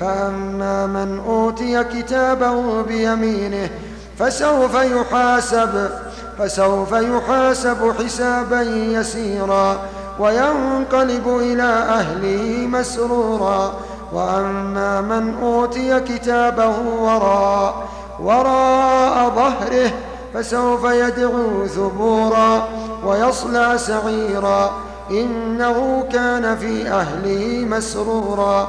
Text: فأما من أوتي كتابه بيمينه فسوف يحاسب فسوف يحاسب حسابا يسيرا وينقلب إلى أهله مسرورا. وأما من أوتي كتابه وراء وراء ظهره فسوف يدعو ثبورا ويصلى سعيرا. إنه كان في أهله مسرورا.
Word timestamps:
فأما 0.00 0.86
من 0.86 1.20
أوتي 1.26 1.84
كتابه 1.84 2.82
بيمينه 2.82 3.70
فسوف 4.18 4.74
يحاسب 4.74 5.90
فسوف 6.38 6.92
يحاسب 6.92 7.94
حسابا 7.98 8.62
يسيرا 8.62 9.78
وينقلب 10.18 11.28
إلى 11.28 11.62
أهله 11.98 12.66
مسرورا. 12.66 13.72
وأما 14.12 15.00
من 15.00 15.34
أوتي 15.42 16.00
كتابه 16.00 16.74
وراء 17.00 17.88
وراء 18.20 19.32
ظهره 19.36 19.90
فسوف 20.34 20.84
يدعو 20.84 21.66
ثبورا 21.66 22.68
ويصلى 23.06 23.78
سعيرا. 23.78 24.72
إنه 25.10 26.04
كان 26.12 26.56
في 26.56 26.88
أهله 26.88 27.66
مسرورا. 27.70 28.68